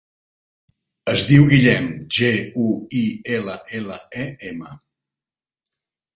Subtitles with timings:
[1.11, 2.31] Es diu Guillem: ge,
[2.65, 3.03] u, i,
[3.37, 4.75] ela, ela, e, ema.